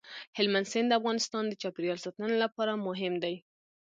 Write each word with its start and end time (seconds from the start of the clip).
هلمند 0.37 0.67
سیند 0.71 0.87
د 0.91 0.93
افغانستان 0.99 1.43
د 1.47 1.53
چاپیریال 1.61 1.99
ساتنې 2.05 2.37
لپاره 2.43 2.81
مهم 2.87 3.13
دی. 3.23 3.35